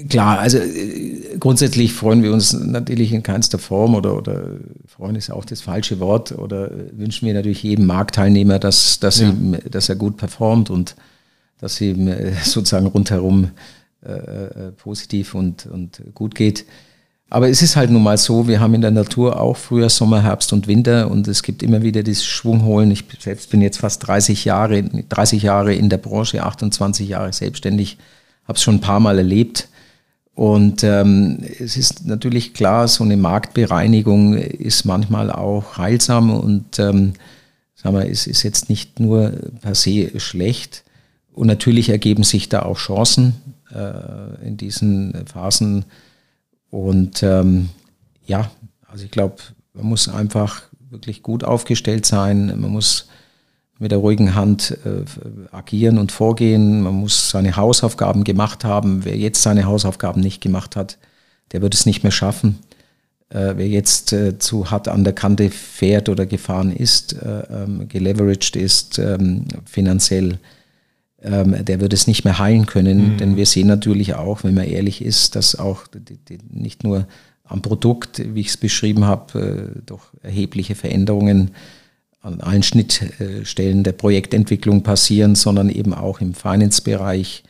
[0.09, 5.31] Klar, also äh, grundsätzlich freuen wir uns natürlich in keinster Form oder, oder freuen ist
[5.31, 9.29] auch das falsche Wort oder wünschen wir natürlich jedem Marktteilnehmer, dass, dass, ja.
[9.29, 10.95] ihm, dass er gut performt und
[11.59, 13.51] dass ihm äh, sozusagen rundherum
[14.05, 16.65] äh, äh, positiv und, und gut geht.
[17.29, 20.23] Aber es ist halt nun mal so, wir haben in der Natur auch früher Sommer,
[20.23, 22.89] Herbst und Winter und es gibt immer wieder dieses Schwungholen.
[22.91, 27.97] Ich selbst bin jetzt fast 30 Jahre, 30 Jahre in der Branche, 28 Jahre selbstständig,
[28.47, 29.67] habe es schon ein paar Mal erlebt
[30.37, 37.13] und ähm, es ist natürlich klar, so eine Marktbereinigung ist manchmal auch heilsam und ähm,
[37.73, 39.31] sagen wir, es ist jetzt nicht nur
[39.63, 40.83] per se schlecht.
[41.33, 43.33] Und natürlich ergeben sich da auch Chancen
[43.73, 45.85] äh, in diesen Phasen.
[46.69, 47.69] Und ähm,
[48.25, 48.51] ja,
[48.87, 49.37] also ich glaube,
[49.73, 52.47] man muss einfach wirklich gut aufgestellt sein.
[52.59, 53.07] Man muss
[53.79, 55.03] mit der ruhigen Hand äh,
[55.51, 56.81] agieren und vorgehen.
[56.81, 59.05] Man muss seine Hausaufgaben gemacht haben.
[59.05, 60.97] Wer jetzt seine Hausaufgaben nicht gemacht hat,
[61.51, 62.59] der wird es nicht mehr schaffen.
[63.29, 67.87] Äh, wer jetzt äh, zu hart an der Kante fährt oder gefahren ist, äh, ähm,
[67.87, 70.39] geleveraged ist, ähm, finanziell,
[71.21, 73.13] ähm, der wird es nicht mehr heilen können.
[73.13, 73.17] Mhm.
[73.17, 77.07] Denn wir sehen natürlich auch, wenn man ehrlich ist, dass auch die, die, nicht nur
[77.43, 79.39] am Produkt, wie ich es beschrieben habe,
[79.77, 81.51] äh, doch erhebliche Veränderungen
[82.21, 87.43] an allen Schnittstellen der Projektentwicklung passieren, sondern eben auch im Finance-Bereich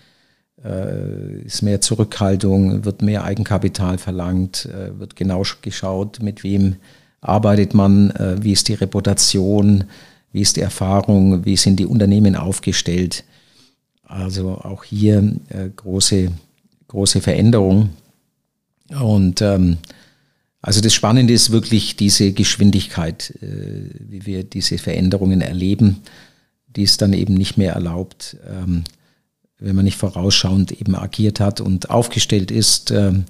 [0.63, 6.75] äh, ist mehr Zurückhaltung, wird mehr Eigenkapital verlangt, äh, wird genau geschaut, mit wem
[7.21, 9.86] arbeitet man, äh, wie ist die Reputation,
[10.32, 13.23] wie ist die Erfahrung, wie sind die Unternehmen aufgestellt.
[14.08, 15.36] Also auch hier
[15.76, 16.32] große,
[16.88, 17.89] große Veränderung.
[18.89, 19.78] Und ähm,
[20.62, 26.02] also das Spannende ist wirklich diese Geschwindigkeit, äh, wie wir diese Veränderungen erleben,
[26.67, 28.84] die es dann eben nicht mehr erlaubt, ähm,
[29.60, 33.26] wenn man nicht vorausschauend eben agiert hat und aufgestellt ist, ähm,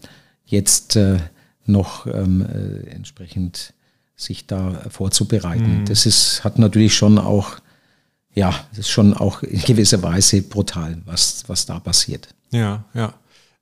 [0.46, 1.18] jetzt äh,
[1.66, 3.74] noch ähm, äh, entsprechend
[4.16, 5.82] sich da vorzubereiten.
[5.82, 5.86] Mhm.
[5.86, 7.58] Das ist, hat natürlich schon auch,
[8.38, 12.28] ja, das ist schon auch in gewisser Weise brutal, was, was da passiert.
[12.52, 13.13] Ja, ja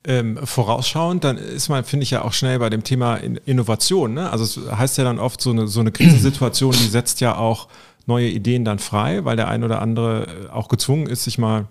[0.08, 4.14] ähm, vorausschauend, dann ist man, finde ich ja auch schnell bei dem Thema Innovation.
[4.14, 4.30] Ne?
[4.30, 7.68] Also es heißt ja dann oft, so eine, so eine Krisensituation, die setzt ja auch
[8.06, 11.68] neue Ideen dann frei, weil der ein oder andere äh, auch gezwungen ist, sich mal,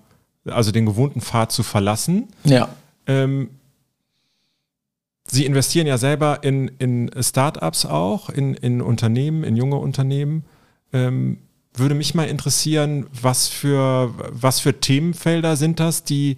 [0.46, 2.28] also den gewohnten Pfad zu verlassen.
[2.44, 2.68] Ja.
[3.06, 3.50] Ähm,
[5.26, 10.44] Sie investieren ja selber in, in Startups auch, in, in Unternehmen, in junge Unternehmen.
[10.92, 11.38] Ähm,
[11.74, 16.36] würde mich mal interessieren, was für, was für Themenfelder sind das, die,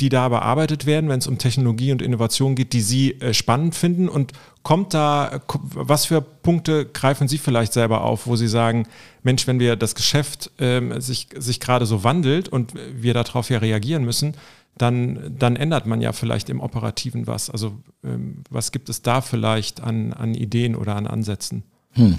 [0.00, 3.74] die da bearbeitet werden, wenn es um Technologie und Innovation geht, die Sie äh, spannend
[3.74, 4.08] finden?
[4.08, 8.86] Und kommt da, was für Punkte greifen Sie vielleicht selber auf, wo Sie sagen,
[9.22, 13.58] Mensch, wenn wir das Geschäft ähm, sich, sich gerade so wandelt und wir darauf ja
[13.58, 14.34] reagieren müssen,
[14.78, 17.48] dann, dann ändert man ja vielleicht im Operativen was.
[17.48, 21.62] Also ähm, was gibt es da vielleicht an, an Ideen oder an Ansätzen?
[21.92, 22.18] Hm.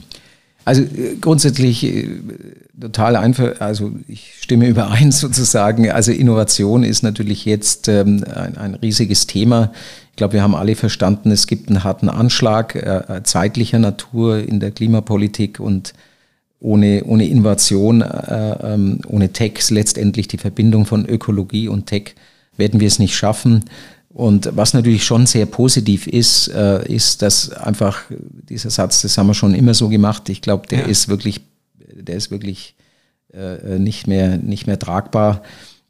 [0.68, 2.10] Also äh, grundsätzlich äh,
[2.80, 5.90] total einfach, also ich stimme überein sozusagen.
[5.90, 9.72] Also Innovation ist natürlich jetzt ähm, ein, ein, riesiges Thema.
[10.12, 14.60] Ich glaube, wir haben alle verstanden, es gibt einen harten Anschlag äh, zeitlicher Natur in
[14.60, 15.94] der Klimapolitik und
[16.60, 22.16] ohne, ohne Innovation, äh, ähm, ohne Tech, letztendlich die Verbindung von Ökologie und Tech,
[22.58, 23.64] werden wir es nicht schaffen.
[24.18, 28.00] Und was natürlich schon sehr positiv ist, äh, ist, dass einfach
[28.50, 30.28] dieser Satz, das haben wir schon immer so gemacht.
[30.30, 30.86] Ich glaube, der ja.
[30.88, 31.42] ist wirklich,
[31.78, 32.74] der ist wirklich
[33.32, 35.44] äh, nicht mehr nicht mehr tragbar.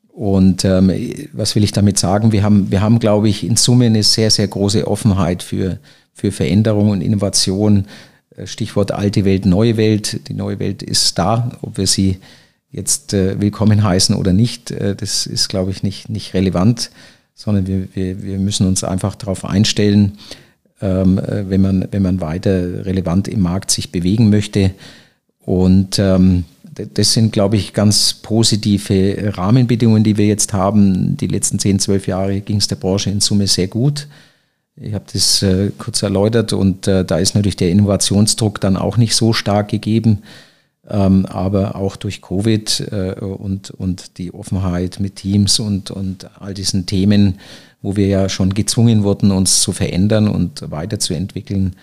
[0.10, 0.92] Und ähm,
[1.32, 2.34] was will ich damit sagen?
[2.34, 5.80] Wir haben, wir haben, glaube ich, in Summe eine sehr, sehr große Offenheit für,
[6.14, 7.86] für Veränderung und Innovation.
[8.36, 10.28] Äh, Stichwort alte Welt, neue Welt.
[10.28, 12.18] Die neue Welt ist da, ob wir sie
[12.72, 16.92] jetzt äh, willkommen heißen oder nicht, äh, das ist, glaube ich, nicht, nicht relevant
[17.38, 20.18] sondern wir, wir, wir müssen uns einfach darauf einstellen,
[20.82, 24.72] ähm, äh, wenn, man, wenn man weiter relevant im Markt sich bewegen möchte.
[25.46, 26.46] Und ähm,
[26.94, 31.16] das sind, glaube ich, ganz positive Rahmenbedingungen, die wir jetzt haben.
[31.16, 34.08] Die letzten 10, 12 Jahre ging es der Branche in Summe sehr gut.
[34.76, 38.98] Ich habe das äh, kurz erläutert und äh, da ist natürlich der Innovationsdruck dann auch
[38.98, 40.24] nicht so stark gegeben.
[40.90, 46.54] Ähm, aber auch durch Covid äh, und, und die Offenheit mit Teams und, und all
[46.54, 47.40] diesen Themen
[47.82, 51.76] wo wir ja schon gezwungen wurden, uns zu verändern und weiterzuentwickeln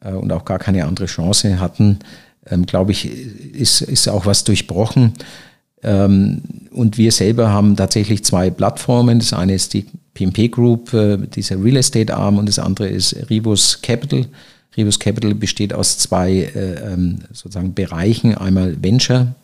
[0.00, 1.98] äh, und auch gar keine andere Chance hatten,
[2.46, 3.06] ähm, glaube ich,
[3.54, 5.12] ist, ist auch was durchbrochen.
[5.82, 9.18] Ähm, und wir selber haben tatsächlich zwei Plattformen.
[9.18, 13.14] Das eine ist die PMP Group, äh, dieser Real Estate Arm, und das andere ist
[13.28, 14.26] Ribus Capital.
[14.76, 18.34] Ribus Capital besteht aus zwei äh, ähm, sozusagen Bereichen.
[18.34, 19.34] Einmal Venture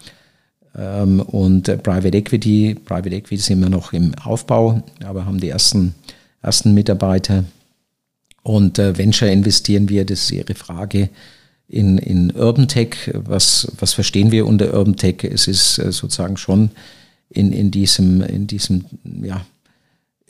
[0.76, 2.74] ähm, und Private Equity.
[2.74, 5.94] Private Equity sind wir noch im Aufbau, aber haben die ersten,
[6.42, 7.44] ersten Mitarbeiter.
[8.42, 11.08] Und äh, Venture investieren wir, das ist Ihre Frage,
[11.68, 13.10] in, in Urban Tech.
[13.14, 15.24] Was, was verstehen wir unter Urban Tech?
[15.24, 16.70] Es ist äh, sozusagen schon
[17.30, 18.84] in, in diesem, in diesem
[19.22, 19.44] ja,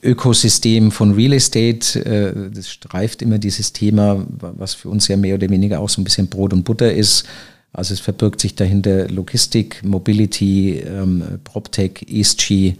[0.02, 2.04] Ökosystem von Real Estate.
[2.04, 6.00] Äh, das streift immer dieses Thema, was für uns ja mehr oder weniger auch so
[6.00, 7.24] ein bisschen Brot und Butter ist.
[7.72, 12.74] Also es verbirgt sich dahinter Logistik, Mobility, ähm, PropTech, ESG,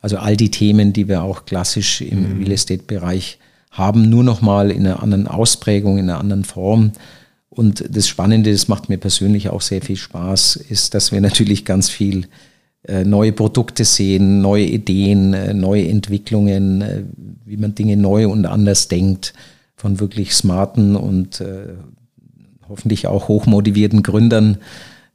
[0.00, 2.38] also all die Themen, die wir auch klassisch im mhm.
[2.38, 3.38] Real Estate-Bereich
[3.70, 6.92] haben, nur nochmal in einer anderen Ausprägung, in einer anderen Form.
[7.50, 11.64] Und das Spannende, das macht mir persönlich auch sehr viel Spaß, ist, dass wir natürlich
[11.64, 12.26] ganz viel
[12.86, 17.02] neue Produkte sehen, neue Ideen, äh, neue Entwicklungen, äh,
[17.44, 19.34] wie man Dinge neu und anders denkt,
[19.76, 21.42] von wirklich smarten und
[22.68, 24.58] hoffentlich auch hochmotivierten Gründern,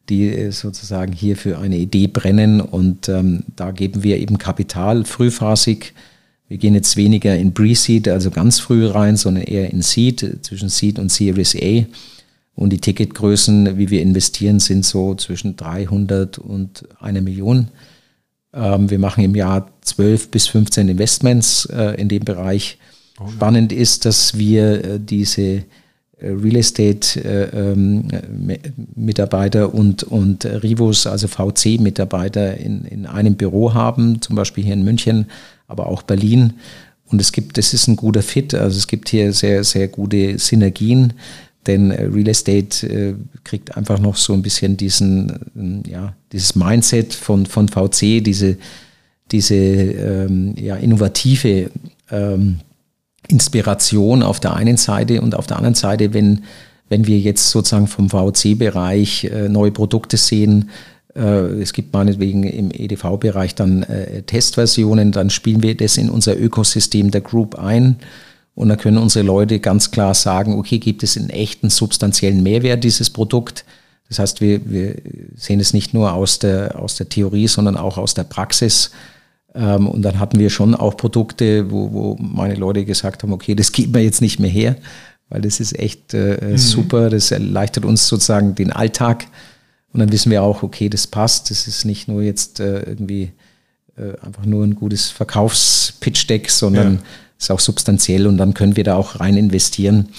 [0.10, 2.62] die sozusagen hier für eine Idee brennen.
[2.62, 5.94] Und ähm, da geben wir eben Kapital frühphasig.
[6.48, 10.70] Wir gehen jetzt weniger in Pre-Seed, also ganz früh rein, sondern eher in Seed, zwischen
[10.70, 11.86] Seed und Series A
[12.56, 17.70] und die Ticketgrößen, wie wir investieren, sind so zwischen 300 und einer Million.
[18.54, 22.78] Ähm, wir machen im Jahr 12 bis 15 Investments äh, in dem Bereich.
[23.20, 25.64] Oh, Spannend ist, dass wir äh, diese äh,
[26.22, 28.08] Real Estate äh, ähm,
[29.72, 34.84] und, und Rivos, also VC Mitarbeiter in, in einem Büro haben, zum Beispiel hier in
[34.84, 35.26] München,
[35.68, 36.54] aber auch Berlin.
[37.06, 40.38] Und es gibt, das ist ein guter Fit, also es gibt hier sehr, sehr gute
[40.38, 41.14] Synergien.
[41.68, 46.56] Denn äh, Real Estate äh, kriegt einfach noch so ein bisschen diesen, äh, ja, dieses
[46.56, 48.58] Mindset von, von VC, diese,
[49.32, 51.72] diese ähm, ja, innovative
[52.12, 52.60] ähm,
[53.28, 56.44] Inspiration auf der einen Seite und auf der anderen Seite, wenn,
[56.90, 60.70] wenn wir jetzt sozusagen vom VC-Bereich äh, neue Produkte sehen,
[61.16, 66.38] äh, es gibt meinetwegen im EDV-Bereich dann äh, Testversionen, dann spielen wir das in unser
[66.38, 67.98] Ökosystem der Group ein
[68.56, 72.84] und da können unsere Leute ganz klar sagen, okay, gibt es einen echten substanziellen Mehrwert
[72.84, 73.66] dieses Produkt?
[74.10, 74.96] Das heißt, wir, wir
[75.36, 78.92] sehen es nicht nur aus der, aus der Theorie, sondern auch aus der Praxis.
[79.56, 83.56] Ähm, und dann hatten wir schon auch Produkte, wo, wo meine Leute gesagt haben, okay,
[83.56, 84.76] das geben wir jetzt nicht mehr her,
[85.30, 86.58] weil das ist echt äh, mhm.
[86.58, 87.10] super.
[87.10, 89.26] Das erleichtert uns sozusagen den Alltag.
[89.94, 91.50] Und dann wissen wir auch, okay, das passt.
[91.50, 93.32] Das ist nicht nur jetzt äh, irgendwie
[93.96, 97.02] äh, einfach nur ein gutes Verkaufspitch-Deck, sondern ja
[97.44, 100.10] ist auch substanziell und dann können wir da auch rein investieren.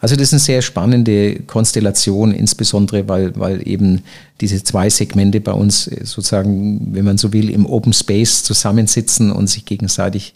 [0.00, 4.02] Also das ist eine sehr spannende Konstellation, insbesondere weil, weil eben
[4.40, 9.48] diese zwei Segmente bei uns sozusagen, wenn man so will, im Open Space zusammensitzen und
[9.48, 10.34] sich gegenseitig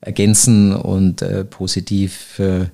[0.00, 2.66] ergänzen und äh, positiv äh,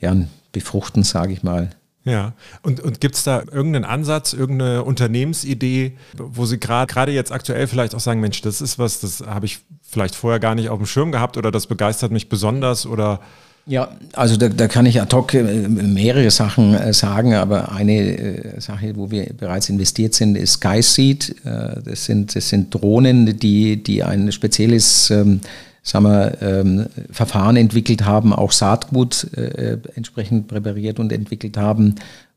[0.00, 0.16] ja,
[0.52, 1.70] befruchten, sage ich mal.
[2.08, 7.66] Ja, und, und gibt es da irgendeinen Ansatz, irgendeine Unternehmensidee, wo Sie gerade jetzt aktuell
[7.66, 10.78] vielleicht auch sagen, Mensch, das ist was, das habe ich vielleicht vorher gar nicht auf
[10.78, 13.20] dem Schirm gehabt oder das begeistert mich besonders oder
[13.66, 17.98] ja, also da, da kann ich ad hoc äh, mehrere Sachen äh, sagen, aber eine
[17.98, 21.36] äh, Sache, wo wir bereits investiert sind, ist SkySeed.
[21.44, 25.40] Das sind, das sind Drohnen, die, die ein spezielles ähm,
[25.88, 31.94] sagen wir, ähm, Verfahren entwickelt haben, auch Saatgut äh, entsprechend präpariert und entwickelt haben,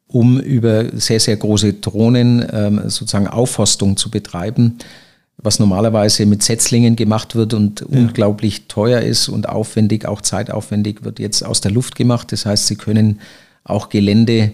[0.07, 4.77] um über sehr, sehr große Drohnen ähm, sozusagen Aufforstung zu betreiben,
[5.37, 7.87] was normalerweise mit Setzlingen gemacht wird und ja.
[7.89, 12.31] unglaublich teuer ist und aufwendig, auch zeitaufwendig, wird jetzt aus der Luft gemacht.
[12.31, 13.19] Das heißt, sie können
[13.65, 14.53] auch Gelände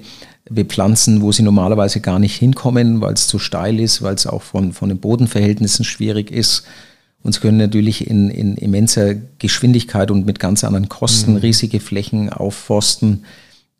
[0.49, 4.41] bepflanzen, wo sie normalerweise gar nicht hinkommen, weil es zu steil ist, weil es auch
[4.41, 6.63] von, von den Bodenverhältnissen schwierig ist.
[7.27, 11.39] Und sie können natürlich in, in immenser Geschwindigkeit und mit ganz anderen Kosten mhm.
[11.39, 13.25] riesige Flächen aufforsten,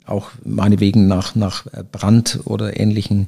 [0.06, 3.28] auch meinetwegen nach, nach Brand oder ähnlichen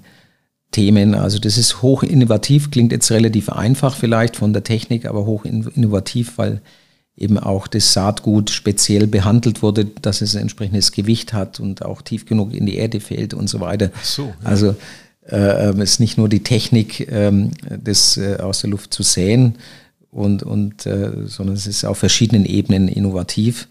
[0.72, 1.16] Themen.
[1.16, 5.46] Also das ist hoch innovativ, klingt jetzt relativ einfach vielleicht von der Technik, aber hoch
[5.46, 6.60] innovativ, weil
[7.16, 12.02] eben auch das Saatgut speziell behandelt wurde, dass es ein entsprechendes Gewicht hat und auch
[12.02, 13.90] tief genug in die Erde fällt und so weiter.
[13.96, 14.34] Ach so, ja.
[14.44, 14.76] Also
[15.30, 17.52] äh, es ist nicht nur die Technik, ähm,
[17.82, 19.56] das äh, aus der Luft zu säen,
[20.12, 23.68] und, und äh, sondern es ist auf verschiedenen Ebenen innovativ.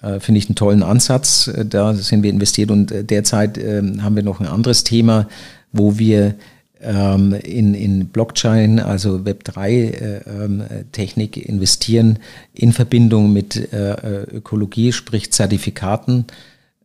[0.00, 1.48] Äh, Finde ich einen tollen Ansatz.
[1.48, 5.28] Äh, da sind wir investiert und äh, derzeit äh, haben wir noch ein anderes Thema,
[5.72, 6.34] wo wir
[6.80, 12.18] ähm, in, in Blockchain, also Web3-Technik äh, ähm, investieren
[12.52, 16.26] in Verbindung mit äh, Ökologie, sprich Zertifikaten.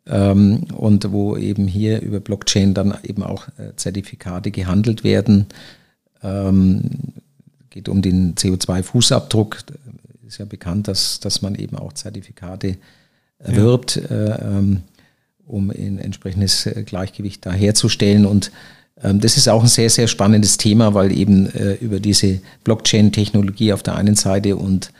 [0.08, 5.48] Ähm, und wo eben hier über Blockchain dann eben auch Zertifikate gehandelt werden.
[6.24, 6.82] Ähm,
[7.70, 9.58] geht um den CO2-Fußabdruck.
[10.28, 12.78] Ist ja bekannt, dass, dass man eben auch Zertifikate
[13.40, 14.36] erwirbt, ja.
[14.36, 14.78] äh,
[15.48, 18.26] um ein entsprechendes äh, Gleichgewicht da herzustellen.
[18.26, 18.52] Und
[19.02, 23.74] ähm, das ist auch ein sehr, sehr spannendes Thema, weil eben äh, über diese Blockchain-Technologie
[23.74, 24.92] auf der einen Seite und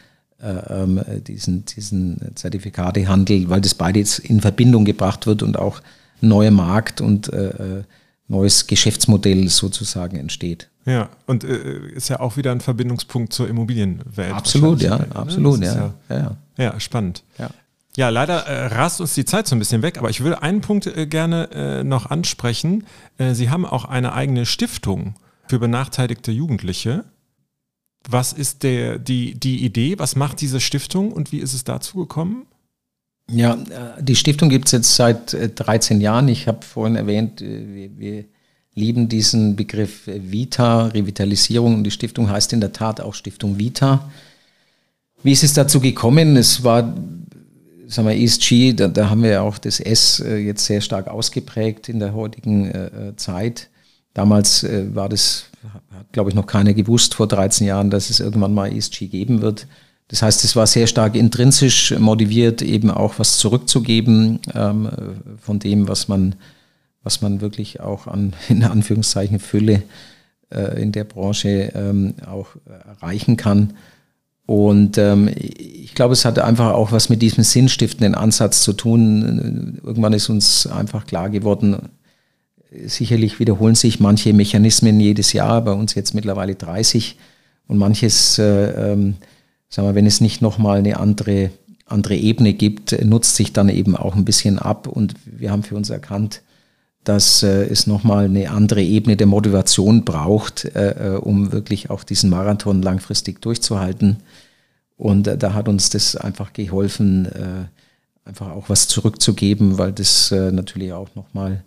[0.42, 5.82] äh, ähm, diesen, diesen Zertifikatehandel, weil das beide jetzt in Verbindung gebracht wird und auch
[6.22, 7.84] ein neuer Markt und äh,
[8.30, 10.70] neues Geschäftsmodell sozusagen entsteht.
[10.86, 14.34] Ja, und äh, ist ja auch wieder ein Verbindungspunkt zur Immobilienwelt.
[14.34, 15.08] Absolut, ja, ne?
[15.14, 15.94] absolut, ja.
[16.10, 16.38] Ja, ja.
[16.58, 17.24] ja, spannend.
[17.38, 17.50] Ja.
[17.98, 20.62] Ja, leider äh, rast uns die Zeit so ein bisschen weg, aber ich will einen
[20.62, 22.86] Punkt äh, gerne äh, noch ansprechen.
[23.18, 25.16] Äh, Sie haben auch eine eigene Stiftung
[25.48, 27.04] für benachteiligte Jugendliche.
[28.08, 30.00] Was ist der, die, die Idee?
[30.00, 32.46] Was macht diese Stiftung und wie ist es dazu gekommen?
[33.32, 36.28] Ja, äh, die Stiftung gibt es jetzt seit 13 äh, Jahren.
[36.28, 38.26] Ich habe vorhin erwähnt, wir, wir
[38.74, 44.10] lieben diesen Begriff Vita, Revitalisierung und die Stiftung heißt in der Tat auch Stiftung Vita.
[45.22, 46.38] Wie ist es dazu gekommen?
[46.38, 46.94] Es war
[47.90, 51.08] sagen wir, ESG, da, da haben wir ja auch das S äh, jetzt sehr stark
[51.08, 53.70] ausgeprägt in der heutigen äh, äh Zeit.
[54.14, 55.46] Damals äh, war das,
[55.92, 59.42] hat glaube ich noch keiner gewusst vor 13 Jahren, dass es irgendwann mal ESG geben
[59.42, 59.68] wird.
[60.10, 64.90] Das heißt, es war sehr stark intrinsisch motiviert, eben auch was zurückzugeben ähm,
[65.40, 66.36] von dem, was man,
[67.04, 69.84] was man wirklich auch an, in Anführungszeichen, Fülle
[70.50, 72.48] äh, in der Branche ähm, auch
[73.02, 73.74] erreichen kann.
[74.48, 79.80] Und ähm, ich glaube, es hat einfach auch was mit diesem sinnstiftenden Ansatz zu tun.
[79.84, 81.90] Irgendwann ist uns einfach klar geworden,
[82.86, 87.16] sicherlich wiederholen sich manche Mechanismen jedes Jahr, bei uns jetzt mittlerweile 30
[87.68, 89.18] und manches, äh, ähm,
[89.70, 91.52] sagen wir, wenn es nicht nochmal eine andere,
[91.86, 95.76] andere Ebene gibt, nutzt sich dann eben auch ein bisschen ab und wir haben für
[95.76, 96.42] uns erkannt,
[97.04, 102.04] dass äh, es nochmal eine andere Ebene der Motivation braucht, äh, äh, um wirklich auch
[102.04, 104.18] diesen Marathon langfristig durchzuhalten.
[104.98, 110.32] Und äh, da hat uns das einfach geholfen, äh, einfach auch was zurückzugeben, weil das
[110.32, 111.64] äh, natürlich auch nochmal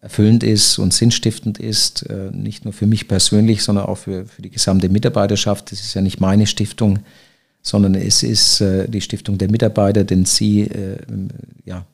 [0.00, 4.42] erfüllend ist und sinnstiftend ist, äh, nicht nur für mich persönlich, sondern auch für, für
[4.42, 5.70] die gesamte Mitarbeiterschaft.
[5.70, 6.98] Das ist ja nicht meine Stiftung,
[7.62, 10.98] sondern es ist äh, die Stiftung der Mitarbeiter, denn sie äh,
[11.64, 11.86] ja,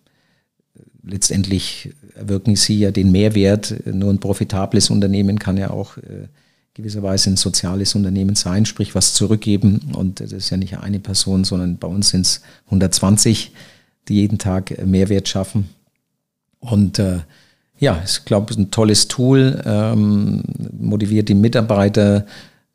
[1.05, 3.75] letztendlich erwirken sie ja den Mehrwert.
[3.87, 6.29] Nur ein profitables Unternehmen kann ja auch äh,
[6.75, 9.93] gewisserweise ein soziales Unternehmen sein, sprich was zurückgeben.
[9.95, 13.53] Und das ist ja nicht eine Person, sondern bei uns sind es 120,
[14.09, 15.69] die jeden Tag Mehrwert schaffen.
[16.61, 17.19] Und äh,
[17.79, 20.43] ja, ich glaube, es ist ein tolles Tool, ähm,
[20.79, 22.27] motiviert die Mitarbeiter,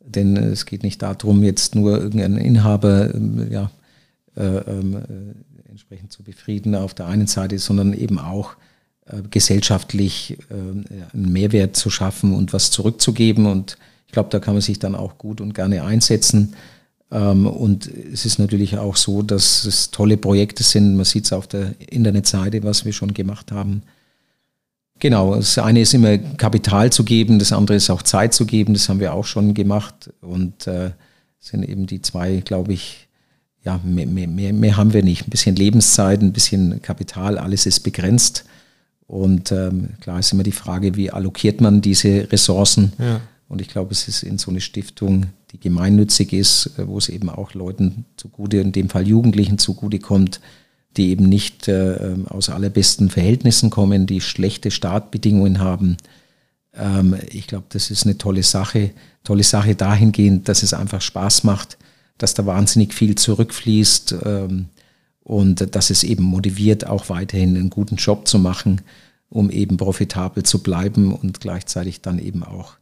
[0.06, 3.72] denn es geht nicht darum, jetzt nur irgendeinen Inhaber ähm, ja,
[4.36, 8.56] äh, ähm, äh, entsprechend zu befrieden auf der einen Seite, sondern eben auch
[9.06, 10.54] äh, gesellschaftlich äh,
[11.14, 13.46] einen Mehrwert zu schaffen und was zurückzugeben.
[13.46, 16.54] Und ich glaube, da kann man sich dann auch gut und gerne einsetzen.
[17.12, 20.96] Ähm, und es ist natürlich auch so, dass es tolle Projekte sind.
[20.96, 23.84] Man sieht es auf der Internetseite, was wir schon gemacht haben.
[25.04, 28.74] Genau, das eine ist immer Kapital zu geben, das andere ist auch Zeit zu geben,
[28.74, 30.92] das haben wir auch schon gemacht und äh,
[31.42, 33.10] sind eben die zwei, glaube ich,
[33.66, 35.28] ja, mehr, mehr, mehr haben wir nicht.
[35.28, 38.46] Ein bisschen Lebenszeit, ein bisschen Kapital, alles ist begrenzt.
[39.06, 42.94] Und ähm, klar ist immer die Frage, wie allokiert man diese Ressourcen?
[42.98, 43.20] Ja.
[43.50, 47.10] Und ich glaube, es ist in so eine Stiftung, die gemeinnützig ist, äh, wo es
[47.10, 50.40] eben auch Leuten zugute, in dem Fall Jugendlichen zugute kommt,
[50.98, 55.98] die eben nicht äh, ähm, aus allerbesten Verhältnissen kommen, die schlechte Startbedingungen haben.
[56.76, 58.92] Ähm, ich glaube, das ist eine tolle Sache.
[59.24, 61.78] Tolle Sache dahingehend, dass es einfach Spaß macht,
[62.18, 64.68] dass da wahnsinnig viel zurückfließt ähm,
[65.24, 68.82] und dass es eben motiviert, auch weiterhin einen guten Job zu machen,
[69.30, 72.74] um eben profitabel zu bleiben und gleichzeitig dann eben auch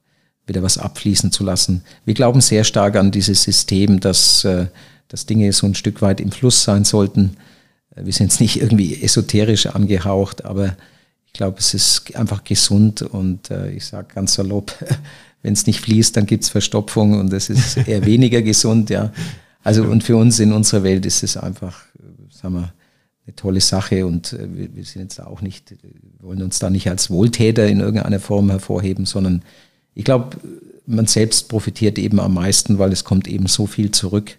[0.48, 1.84] wieder was abfließen zu lassen.
[2.04, 4.68] Wir glauben sehr stark an dieses System, dass, äh,
[5.08, 7.38] dass Dinge so ein Stück weit im Fluss sein sollten.
[7.96, 10.76] Äh, wir sind jetzt nicht irgendwie esoterisch angehaucht, aber
[11.26, 14.74] ich glaube, es ist einfach gesund und äh, ich sage ganz salopp,
[15.42, 19.12] wenn es nicht fließt, dann gibt es Verstopfung und das ist eher weniger gesund, ja.
[19.64, 21.84] Also und für uns in unserer Welt ist es einfach,
[22.32, 22.74] sagen wir,
[23.28, 25.76] eine tolle Sache und wir, wir sind jetzt auch nicht,
[26.20, 29.44] wollen uns da nicht als Wohltäter in irgendeiner Form hervorheben, sondern
[29.94, 30.38] ich glaube,
[30.86, 34.38] man selbst profitiert eben am meisten, weil es kommt eben so viel zurück.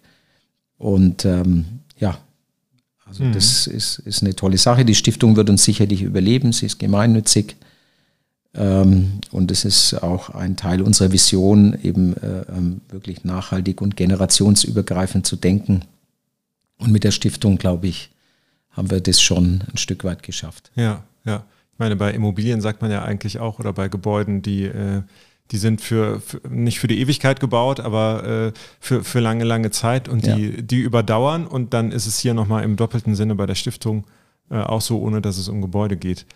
[0.78, 1.64] Und ähm,
[1.98, 2.18] ja,
[3.12, 3.32] also mhm.
[3.34, 4.86] das ist, ist eine tolle Sache.
[4.86, 6.52] Die Stiftung wird uns sicherlich überleben.
[6.52, 7.56] Sie ist gemeinnützig.
[8.54, 13.96] Ähm, und es ist auch ein Teil unserer Vision, eben äh, ähm, wirklich nachhaltig und
[13.96, 15.84] generationsübergreifend zu denken.
[16.78, 18.10] Und mit der Stiftung, glaube ich,
[18.70, 20.70] haben wir das schon ein Stück weit geschafft.
[20.74, 21.44] Ja, ja.
[21.74, 25.02] Ich meine, bei Immobilien sagt man ja eigentlich auch oder bei Gebäuden, die, äh,
[25.50, 29.70] die sind für, für, nicht für die Ewigkeit gebaut, aber äh, für, für lange, lange
[29.70, 30.62] Zeit und die, ja.
[30.62, 31.46] die überdauern.
[31.46, 34.04] Und dann ist es hier nochmal im doppelten Sinne bei der Stiftung
[34.50, 36.26] äh, auch so, ohne dass es um Gebäude geht.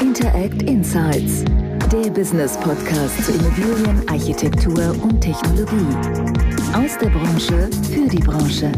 [0.00, 1.44] Interact Insights,
[1.92, 5.86] der Business Podcast zu Immobilien, Architektur und Technologie.
[6.74, 8.72] Aus der Branche für die Branche.